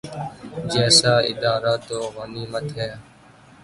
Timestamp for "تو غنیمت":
1.87-2.67